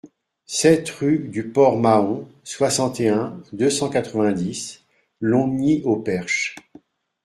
[0.47, 4.83] sept rue du Port Mahon, soixante et un, deux cent quatre-vingt-dix,
[5.19, 6.55] Longny-au-Perche